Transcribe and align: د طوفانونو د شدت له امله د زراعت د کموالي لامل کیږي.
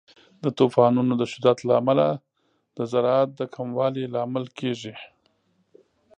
د 0.43 0.45
طوفانونو 0.59 1.13
د 1.17 1.23
شدت 1.33 1.57
له 1.67 1.73
امله 1.81 2.07
د 2.77 2.79
زراعت 2.91 3.29
د 3.35 3.41
کموالي 3.55 4.05
لامل 4.15 4.45
کیږي. 4.59 4.95